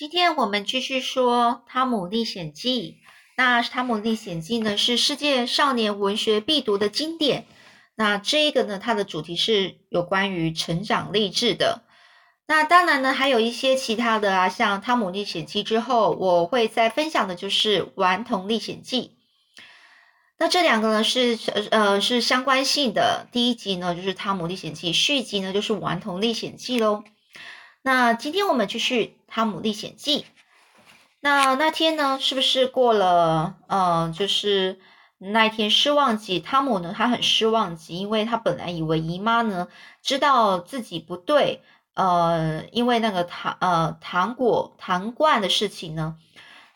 [0.00, 3.02] 今天我们继续说《汤姆历险记》。
[3.36, 7.44] 那《汤姆历险记》呢，是世界少年文学必读的经典。
[7.96, 11.82] 那这一个呢，它的主题是有关于成长励志的。
[12.48, 19.02] 那当然呢，还有一些其他的啊，像《汤姆历险记》之后，我会再分享的就是《顽童历险记》。
[20.38, 21.38] 那这两个呢是
[21.70, 23.28] 呃是相关性的。
[23.32, 27.04] 第一集呢就是《汤姆历险记》，续集呢就是《顽童历险记》喽。
[27.82, 30.20] 那今天我们继续《汤姆历险记》。
[31.20, 33.56] 那那天呢，是不是过了？
[33.68, 34.78] 呃，就是
[35.16, 39.68] 那一天失望季，汤姆呢，他很失望极，因为他本来以为姨妈呢
[40.02, 41.62] 知道自己不对，
[41.94, 46.18] 呃，因为那个糖呃糖果糖罐的事情呢，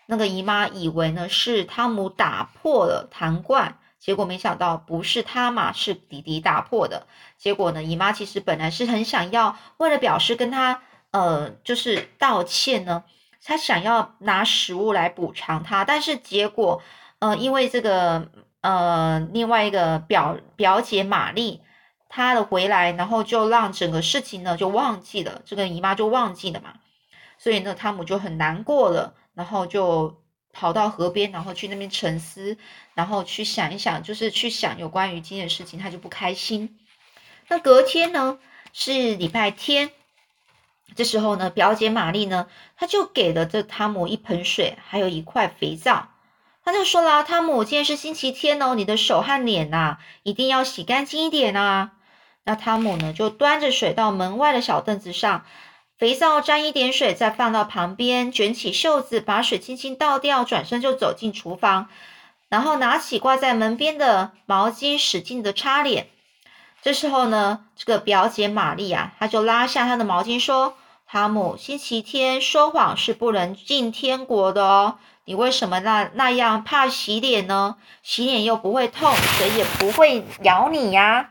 [0.06, 7.06] 那个姨妈以为呢是汤姆打破了糖罐，结果没想到不是他嘛，是弟弟打破的。
[7.36, 10.80] 结果呢，姨妈其实本来是很想要，为了表示跟他。
[11.14, 13.04] 呃，就是道歉呢，
[13.44, 16.82] 他想要拿食物来补偿他，但是结果，
[17.20, 18.28] 呃，因为这个，
[18.62, 21.62] 呃，另外一个表表姐玛丽，
[22.08, 26.74] 她的回来，然后就让整个事情呢就忘记了，这个姨妈就忘记了嘛，
[27.38, 30.20] 所以呢，汤姆就很难过了，然后就
[30.52, 32.58] 跑到河边，然后去那边沉思，
[32.94, 36.76] 然后去想一想，就是去想有关于今天的事情，他就不开心。
[37.46, 38.40] 那隔天呢
[38.72, 39.92] 是礼拜天。
[40.94, 46.08] 这时候呢，表姐玛丽呢，她就给了这汤姆一盆水，还有一块肥皂。
[46.64, 51.92] 她就说啦：“汤姆，今天是星期天哦，你的手和脸呐，一定要洗干净一点啊。”
[52.44, 55.44] 那汤姆呢，就端着水到门外的小凳子上，
[55.98, 61.88] 肥皂沾一点水，再放到旁边，卷起袖子，把水轻轻倒掉，转身就走进厨房，
[62.48, 66.06] 然后拿起挂在门边的毛巾，使劲的擦脸。
[66.80, 70.76] 这时候呢，这个表姐玛丽啊，她就拉下她的毛巾说。
[71.14, 74.98] 汤姆，星期天说谎是不能进天国的哦。
[75.24, 77.76] 你为什么那那样怕洗脸呢？
[78.02, 81.30] 洗脸又不会痛，谁也不会咬你呀。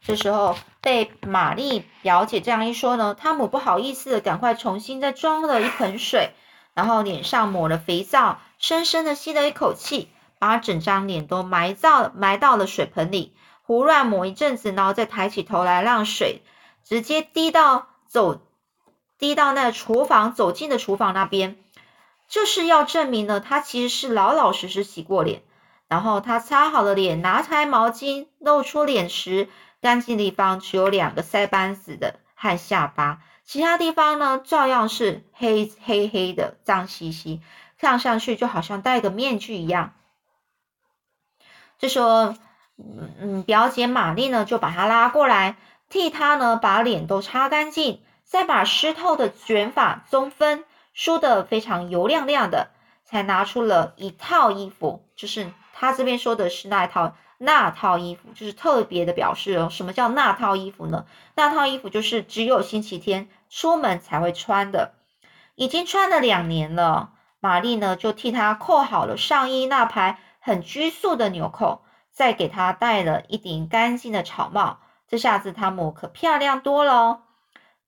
[0.00, 6.30] 这时候被玛丽表姐这样一说呢，汤姆不好意思的赶快重新再装了一盆水，
[6.72, 13.34] 然后脸上抹了肥皂，深深的吸了一口气，把整张脸都埋到埋到了水盆里，
[13.64, 16.42] 胡乱抹一阵子，然后再抬起头来，让水
[16.84, 18.40] 直接滴到走。
[19.22, 21.56] 滴到那厨房，走进的厨房那边，
[22.26, 25.42] 就是要证明呢，他其实是老老实实洗过脸。
[25.86, 29.48] 然后他擦好了脸，拿开毛巾，露出脸时，
[29.80, 37.40] 干净地方只有两个腮帮子的和下巴，其他地方呢，照样是黑黑黑的，脏兮兮，
[37.78, 39.94] 看上去就好像戴个面具一样。
[41.78, 42.34] 这时候，
[42.76, 45.58] 嗯嗯，表姐玛丽呢，就把他拉过来，
[45.88, 48.02] 替他呢把脸都擦干净。
[48.24, 52.70] 再把湿透的卷发中分梳得非常油亮亮的，
[53.04, 59.68] 才拿出了一套衣服，就是他这边说的是那套那套衣服，就是特别的表示哦。
[59.70, 61.06] 什么叫那套衣服呢？
[61.34, 64.94] 那套衣服就是只有星期天出门才会穿的，
[65.54, 67.10] 已经穿了两年了。
[67.40, 74.78] 玛丽呢就替他扣好了上衣那排很拘束的纽扣，再给他戴了一顶干净的草帽。
[75.08, 77.22] 这下子汤姆可漂亮多了哦。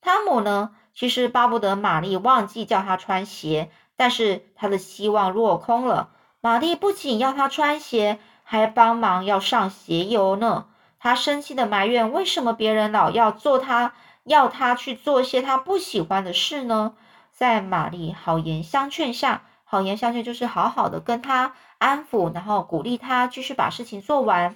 [0.05, 6.11] 汤姆呢，其实巴不得玛丽忘记叫他穿鞋，但是他的希望落空了。
[6.43, 10.67] 玛丽不仅要他穿鞋，还帮忙要上鞋油呢。
[10.99, 13.95] 他生气的埋怨：为什么别人老要做他，
[14.25, 16.93] 要他去做一些他不喜欢的事呢？
[17.33, 24.55] 在玛丽好言相劝下，好言相劝就是好好的跟他安抚，然后鼓励他继续把事情做完，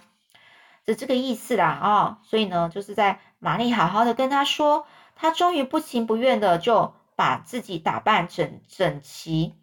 [0.87, 2.19] 就这个意思啦啊。
[2.23, 4.85] 所以呢，就是在玛丽好好的跟他说。
[5.21, 9.57] 他终于不情不愿的就把自己打扮整整齐，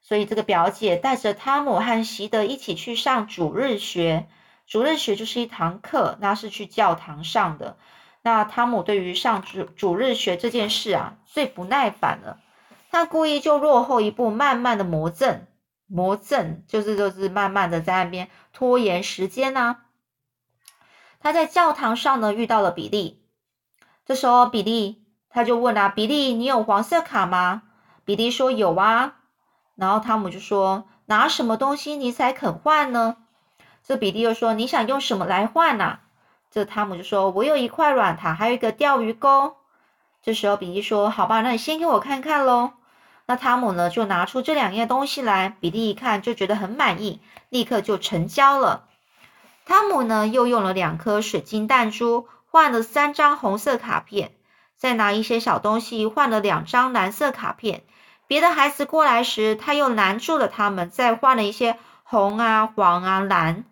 [0.00, 4.28] 所以这个表姐带着汤姆和席德一起去上主日学。
[4.66, 7.76] 主日学就是一堂课，那是去教堂上的。
[8.22, 12.40] 那汤姆对于上主主日学这件事啊，最不耐烦了。
[12.90, 15.46] 他故意就落后一步，慢慢的磨蹭，
[15.86, 19.76] 磨蹭就是就是慢慢的在那边拖延时间呢。
[21.20, 23.22] 他在教堂上呢遇到了比利。
[24.08, 27.60] 这时候，比利他就问啊：“比利，你有黄色卡吗？”
[28.06, 29.16] 比利说：“有啊。”
[29.76, 33.18] 然后汤姆就说：“拿什么东西你才肯换呢？”
[33.84, 35.98] 这比利又说：“你想用什么来换呢？”
[36.50, 39.56] 这汤姆就说：“我有一块软糖，还有一个钓鱼钩。”
[40.24, 42.70] 这时候，比利说：“好吧，那你先给我看看喽。”
[43.28, 45.54] 那汤姆呢，就拿出这两样东西来。
[45.60, 47.20] 比利一看就觉得很满意，
[47.50, 48.86] 立刻就成交了。
[49.66, 52.26] 汤姆呢，又用了两颗水晶弹珠。
[52.50, 54.32] 换了三张红色卡片，
[54.76, 57.84] 再拿一些小东西换了两张蓝色卡片。
[58.26, 63.64] 别的孩子过来时，他又拦住了他们，再换了一些红啊、黄啊、蓝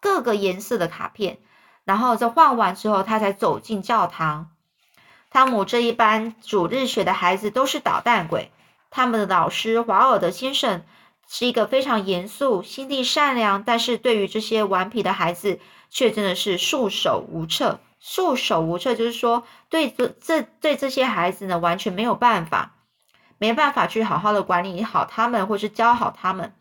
[0.00, 1.38] 各个颜色的卡片。
[1.84, 4.50] 然后在换完之后，他才走进教堂。
[5.30, 8.50] 汤姆这一班主日学的孩子都是捣蛋鬼。
[8.90, 10.82] 他们的老师华尔德先生
[11.28, 17.80] 是一个非常严肃、心地善良，但是对于这些顽皮的孩子，却真的是束手无策。
[18.00, 22.74] 束手无策就是说，对这这对这些孩子呢，完全没有办法。
[23.40, 26.52] 没办法去好好的管理好他们，或是教好他们。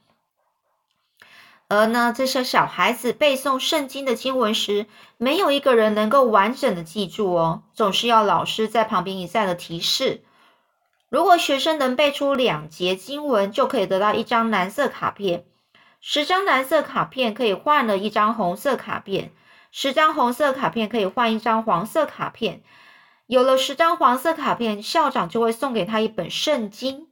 [1.70, 4.86] 而呢，这些小孩子背诵圣经的经文时，
[5.18, 10.24] 没有一个人能够完整的记住哦，总是要老师在旁边一再的提示。
[11.10, 15.46] 如果学生能背出两节经文，就可以得到一张蓝色卡片。
[16.00, 19.32] 十张蓝色卡片可以换了一张红色卡片，
[19.80, 22.64] 十张红色卡片可以换一张黄色卡片。
[23.28, 27.10] 有了十张黄色卡片，校长就会送给他一本圣经。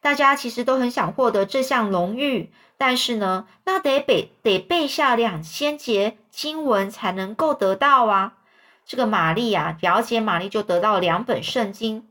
[0.00, 8.38] 大家其实都很想获得这项荣誉，但是呢，那得背得背下两千节经文才能够得到啊。
[8.86, 12.08] 这个玛丽啊，表姐玛丽就得到两本圣经，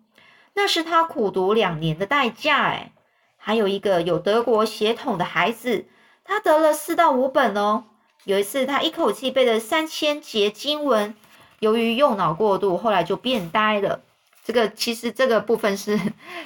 [0.54, 2.92] 那是她苦读两年的代价哎。
[3.36, 5.88] 还有一个有德国血统的孩子，
[6.24, 7.86] 他得了四到五本哦。
[8.26, 11.16] 有一次，他一口气背了三千节经文。
[11.60, 14.02] 由于用脑过度，后来就变呆了。
[14.44, 16.00] 这个其实这个部分是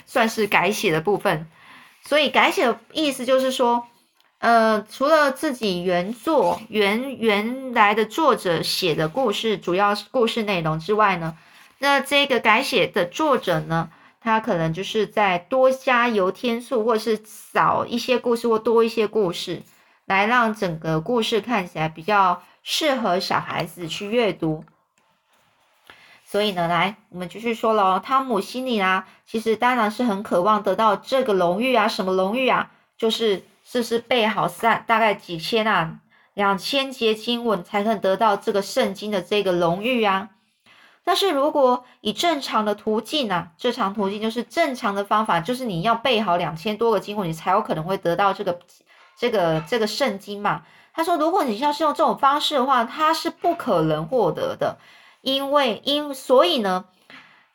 [0.05, 1.47] 算是改写的部分，
[2.03, 3.87] 所以改写的意思就是说，
[4.39, 11.37] 呃，除了自己原作原原来的作者写的故事主要故事内容之外呢，
[11.79, 13.89] 那这个改写的作者呢，
[14.19, 19.63] 他可能就是在多加油添醋，或是少一些故事或多一些故事，
[20.05, 24.63] 来让整个故事看起来比较适合小孩子去阅读。
[26.23, 27.99] 所以呢，来，我们继续说了。
[27.99, 31.87] 汤姆心里啊，其实当然是很渴望得到这个荣誉啊。
[31.87, 32.71] 什么荣誉啊？
[32.97, 35.99] 就是是是背好三大概几千啊，
[36.33, 40.29] 两千节经文才能得到这个圣经的这个荣誉啊？
[41.03, 48.59] 但是如果以正常的途径呢，正常途径就是正常的方法，就是你要背好两千多个经文，你才有可能会得到这个
[49.17, 50.63] 这个这个圣经嘛。
[50.93, 54.77] 他说，如果你要是用这种方式的话，他是不可能获得的。
[55.21, 56.85] 因为因所以呢，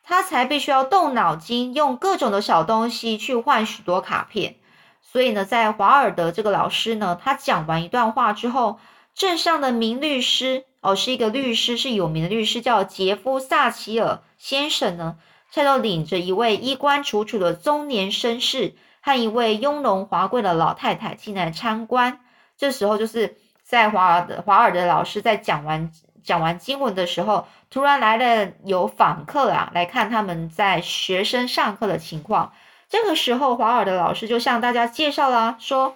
[0.03, 4.57] 他才必须要动脑筋，用各种的小东西去换许多卡片。
[5.01, 8.79] 所以呢，在华尔德这个老师呢，他讲完一段话之后，
[9.15, 15.17] 镇上的名律师哦，是一个律师，是有名的律师，叫杰夫萨奇尔先生呢，
[15.51, 22.19] 他就领着一位衣冠楚楚的中年绅士和一位雍容华贵的老太太进来参观。
[22.57, 25.91] 这时候就是在华尔的华尔的老师在讲完。
[26.23, 32.53] 讲完经文的时候，突然来了有访客啊，来看他们在学生上课的情况。
[32.87, 35.95] 这个时候，华尔的老师就向大家介绍了，说：“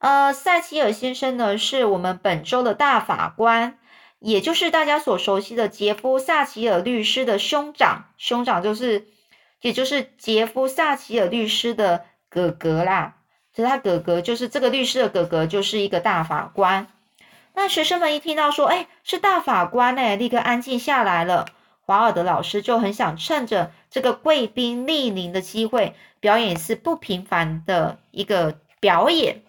[0.00, 3.78] 呃，塞奇尔先生呢，是我们本周的大法官，
[4.18, 8.06] 也就是大家所熟悉的杰夫·萨奇尔律师的兄长。
[8.16, 9.08] 兄长就是，
[9.60, 12.06] 也就是杰夫·萨奇尔律师的
[12.36, 13.14] 哥哥啦。
[13.54, 16.88] 就他哥哥，就是这个律师的哥哥，就是一个大法官。”
[17.56, 21.46] 那学生们一听到说，哎，是大法官呢，立刻安静下来了。
[21.80, 29.42] 华尔德老师就很想趁着这个贵宾莅临的机会，表演一次不平凡的一个表演，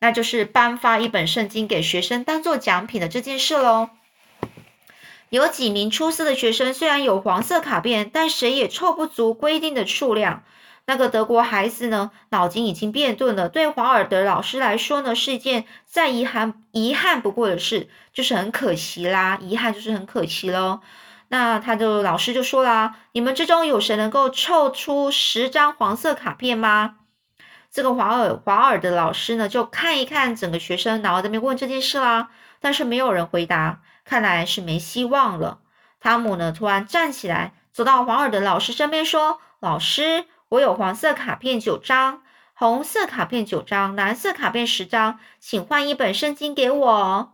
[0.00, 3.90] 那就是颁发一本圣经给学生当做奖品的这件事喽。
[5.28, 10.42] 有几名出色的学生，虽然有黄色卡片，但谁也凑不足规定的数量。
[10.88, 13.50] 那个德国孩子呢，脑筋已经变钝了。
[13.50, 19.36] 对华尔德老师来说呢，是一件再遗憾遗憾不过的事，就是很可惜啦。
[19.42, 20.80] 遗憾就是很可惜喽。
[21.28, 26.94] 那他的老师就说啦：“你们之中有谁能够凑出十张黄色卡片吗？”
[27.70, 32.30] 这个华尔华尔的老师呢，就看一看整个学生，然后这边问这件事啦。
[32.60, 35.58] 但是没有人回答，看来是没希望了。
[36.00, 42.22] 汤姆呢，突然站起来，走到华尔的老师身边说：“老师。”我有黄色卡片九张，
[42.54, 47.32] 红色卡片九张，蓝色卡片十张，请换一本圣经给我。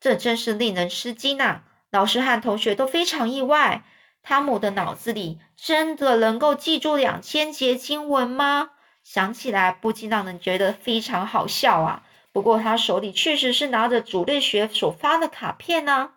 [0.00, 1.60] 这真是令人吃惊呐！
[1.90, 3.84] 老师和同学都非常意外。
[4.22, 8.70] 汤姆的脑子里真的能够记住两千节经文吗？
[9.04, 12.02] 想起来不禁让人觉得非常好笑啊！
[12.32, 16.10] 不过他手里确实是拿着主力学所发的卡片呢。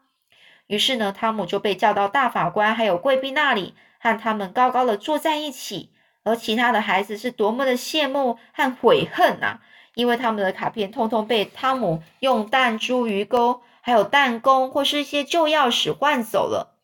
[0.68, 5.93] 于是呢，汤姆就被叫到大法官还有贵宾那里，和他们高高的坐在一起。
[6.24, 9.62] 而其他的孩子是多么的羡慕和悔恨啊！
[9.96, 16.76] 因为他们的卡片通通被汤姆用弹珠、鱼钩、还有弹弓或是一些旧钥匙换走了。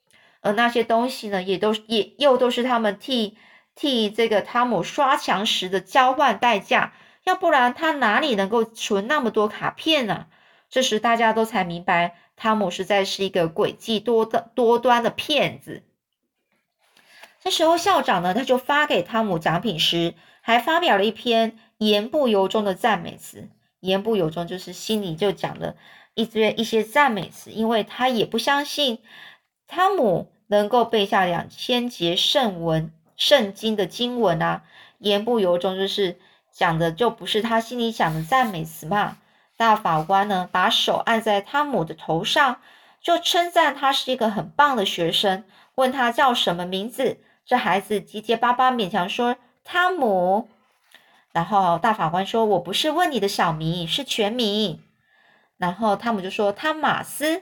[0.42, 3.38] 而那些东西呢，也都也又都是他们替
[3.76, 6.94] 替这个汤姆刷墙时的交换代价，
[7.24, 10.28] 要不然他哪里能够存那么多卡片呢？
[10.70, 15.84] 这时大家都才明白，汤姆实在是一个诡计多的多端的骗子。
[17.42, 23.50] 这时候校长呢，他就发给汤姆奖品时，还发表了一篇言不由衷的赞美词。
[23.80, 25.76] 言不由衷就是心里就讲了
[26.14, 29.00] 一堆一些赞美词，因为他也不相信
[29.68, 34.64] 汤姆能够背下两千节圣文圣经的经文啊。
[34.98, 36.20] 言不由衷就是
[36.52, 39.18] 讲的就不是他心里想的赞美词嘛。
[39.56, 42.60] 大法官呢，把手按在汤姆的头上，
[43.02, 47.20] 就称赞他是一个很棒的学生，问他叫什么名字。
[47.50, 50.50] 这孩子结结巴巴，勉强说：“汤姆。”
[51.34, 54.84] 然后大法官说：“我不是问你的小名，是全名。”
[55.58, 57.42] 然后汤姆就说：“汤马斯。”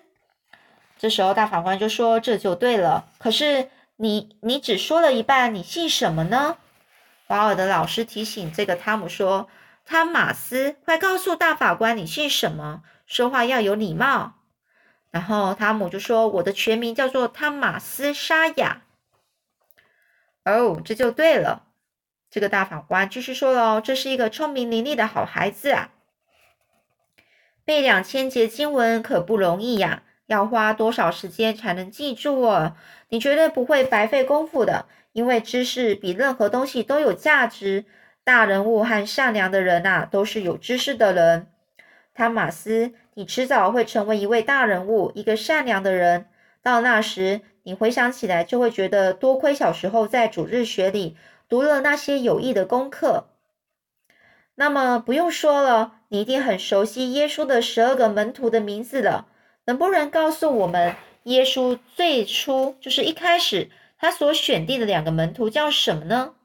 [0.98, 3.10] 这时候大法官就说：“这就对了。
[3.18, 6.56] 可是你你只说了一半，你姓什么呢？”
[7.28, 9.50] 保尔的老师提醒这个汤姆说
[9.86, 14.36] ：“汤马斯，快告诉大法官你姓什么，说话要有礼貌。”
[15.12, 18.84] 然后汤姆就说：“我的全名叫做汤马斯沙雅。”
[20.48, 21.64] 哦，这就对了。
[22.30, 25.92] 这个大法官继续说喽：“这是一个聪明伶俐的好孩子啊，
[27.66, 32.76] 背两千节经文可不容易呀，要花多少时间才能记住哦？
[33.10, 37.86] 你绝对不会白费功夫的，因为知识比任何东西都有价值。
[38.24, 41.48] 大人物和善良的人呐，都是有知识的人。
[42.14, 46.28] 汤马斯，你迟早会成为一位大人物，一个善良的人。
[46.64, 51.18] 到那时。”你回想起来，就会觉得多亏小时候在主日学里
[51.50, 53.28] 读了那些有益的功课。
[54.56, 59.28] 那么不用说了，你一定很熟悉耶稣的十二个门徒的名字了。
[59.66, 63.70] 能不能告诉我们，耶稣最初就是一开始
[64.00, 66.36] 他所选定的两个门徒叫什么呢？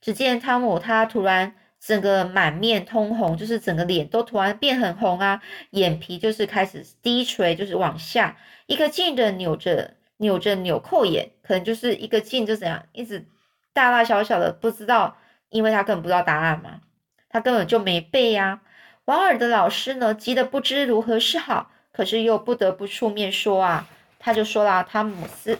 [0.00, 8.36] 只见汤姆他突然整个满面通红，就是整个脸都突然变很红啊，眼皮就是开始低垂，就是往下，
[8.66, 9.94] 一个劲的扭着。
[10.22, 13.26] 扭着纽扣眼，可能就是一个劲就怎样，一直
[13.72, 15.16] 大大小小的不知道，
[15.48, 16.80] 因为他根本不知道答案嘛，
[17.28, 18.60] 他根本就没背呀。
[19.04, 23.88] 王尔的老师呢，急得不知如何是好，可是又不得不出面说啊，
[24.20, 25.58] 他就说了：“汤姆斯，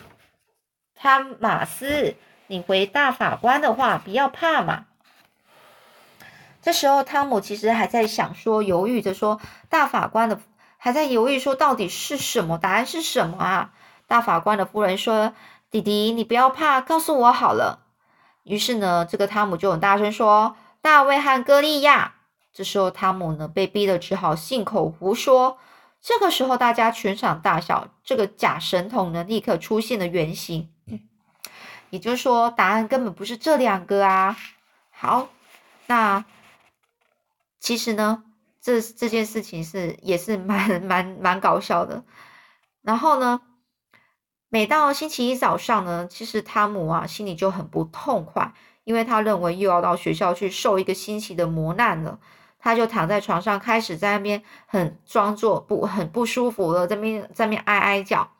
[0.94, 2.14] 汤马斯，
[2.46, 4.86] 你回大法官的话，不要怕嘛。”
[6.62, 10.40] 这时候汤姆其实还在想说，犹豫着说，大法官的
[10.78, 13.74] 还在犹豫说，到底是什么答案是什么啊？
[14.12, 15.32] 大法官的夫人说
[15.72, 17.86] ：“弟弟，你不要怕，告诉我好了。”
[18.44, 22.16] 于是呢，这个汤姆就很大声说：“大卫和歌利亚。”
[22.52, 25.56] 这时候，汤姆呢被逼得只好信口胡说。
[26.02, 27.88] 这个时候，大家全场大笑。
[28.04, 30.70] 这个假神童呢，立刻出现了原形，
[31.88, 34.36] 也就是说，答案根本不是这两个啊。
[34.90, 35.30] 好，
[35.86, 36.22] 那
[37.58, 38.24] 其实呢，
[38.60, 42.04] 这这件事情是也是蛮蛮蛮搞笑的。
[42.82, 43.40] 然后呢？
[44.54, 48.52] 每到星期一早上呢，其实汤姆啊心里就很不痛快，
[48.84, 52.18] 因为他认为又要到学校去受一个星期的磨难了。
[52.58, 58.30] 他就躺在床上，开始在那边很装作不很不舒服了，在边在边哀哀叫。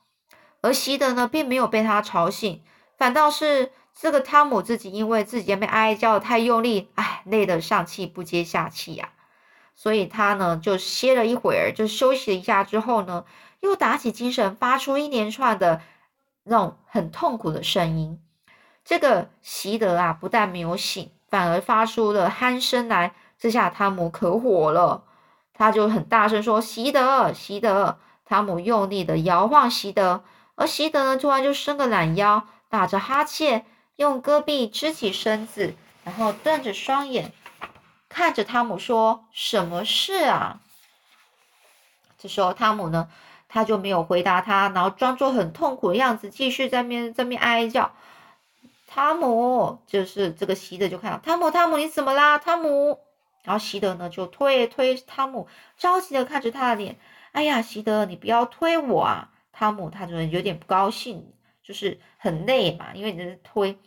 [0.61, 2.61] 而西德呢，并没有被他吵醒，
[2.99, 9.09] 反倒是这个汤姆自己，因为自己那边哀哀叫的太用力，哎，累得上气不接下气呀。
[9.75, 13.25] 所以他呢就歇了一会儿，就休息了一下之后呢，
[13.61, 15.81] 又打起精神，发出一连串的。
[16.45, 18.21] 那种很痛苦的声音，
[18.85, 23.15] 这个席德啊，不但没有醒，反而发出了鼾声来。
[23.39, 25.05] 这下汤姆可火了，
[25.53, 30.23] 他就很大声说：“席德，席德！”汤姆用力的摇晃席德，
[30.55, 37.33] 而席德呢，突然就伸个懒腰，打着哈欠，用胳臂支起身子，然后瞪着双眼
[38.09, 40.61] 看着汤姆说：“什么事啊？”
[42.17, 43.09] 这时候汤姆呢？
[43.53, 47.93] 他就没有回答他，然后装作很痛苦的样子，继续在面在面哀叫。
[48.87, 52.39] 汤姆就是这个席德就看到汤姆，汤姆你怎么啦？
[52.39, 52.99] 汤姆，
[53.43, 56.99] 然后席德呢就推推汤姆，着急的看着他的脸。
[57.33, 59.31] 哎呀，席德你不要推我啊！
[59.53, 61.31] 汤姆他就有点不高兴，
[61.63, 63.79] 就是很累嘛，因为你在推。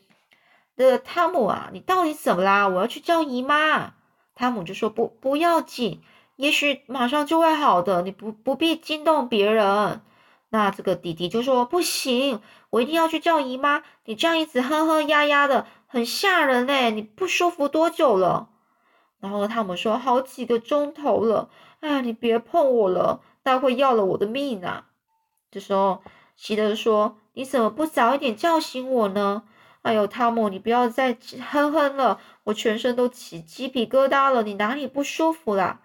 [0.77, 2.67] 这汤姆啊，你到底怎么啦？
[2.67, 3.95] 我要去叫姨妈。
[4.35, 6.03] 汤姆就说不不要紧。
[6.35, 10.01] 也许马上就会好的，你不不必惊动别人。
[10.49, 13.83] 那这个弟弟就说：“不行，我一定要去叫姨妈。
[14.05, 16.91] 你这样一直哼哼呀呀的，很吓人嘞。
[16.91, 18.49] 你不舒服多久了？”
[19.19, 21.49] 然后汤姆说：“好几个钟头了。”
[21.81, 24.87] 哎呀，你别碰我了，待会要了我的命啊！
[25.51, 26.01] 这时候
[26.35, 29.43] 希德说：“你怎么不早一点叫醒我呢？
[29.81, 31.17] 哎呦，汤姆，你不要再
[31.51, 35.81] 哼哼了，我全身都起鸡皮疙瘩了，你哪里不舒服啦？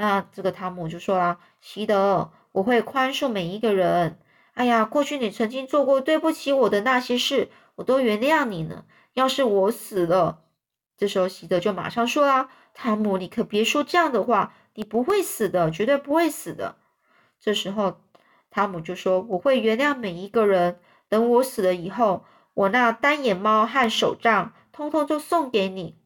[0.00, 4.20] 那这个汤姆就说啦：“希德，我会宽恕每一个人。
[4.54, 8.84] 哎呀，过去你曾经做过对不起我的那些事，我都原谅你呢。
[9.14, 10.44] 要是我死了，
[10.96, 16.76] 这时候希德就马上说啦：汤姆，你可别说这样的话，你不会死的，绝对不会死的。
[17.40, 18.00] 这时候
[18.50, 20.78] 汤姆就说：我会原谅每一个人。
[21.08, 22.24] 等我死了以后。”
[22.54, 25.96] 我那单眼猫和手杖，通通就送给你。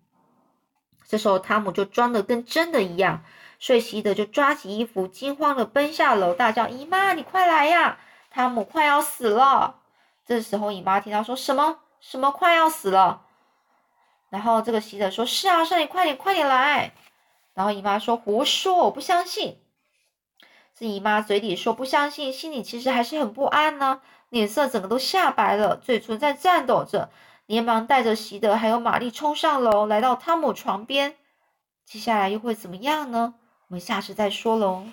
[1.08, 3.25] 这时候，汤姆就装的跟真的一样，
[3.62, 8.00] 睡西德就抓起衣服，惊慌的奔下楼，大叫：“姨妈，你快来呀！
[8.28, 9.83] 汤姆快要死了！”
[10.26, 11.78] 这时候，姨妈听到说什么？
[12.00, 13.23] 什么快要死了？
[14.31, 16.92] 然后这个西德说：“是啊，是你快点，快点来！”
[17.54, 19.61] 然后姨妈说：“胡说，我不相信。”
[20.76, 24.02] 是姨妈嘴里说不相信，心里其实还是很不安呢。
[24.28, 27.11] 脸色整个都吓白了，嘴唇在颤抖着，
[27.47, 31.14] 连忙带着席德还有玛丽冲上楼，来到汤姆床边。
[31.85, 33.35] 接下来又会怎么样呢？
[33.73, 34.85] 我们下次再说喽。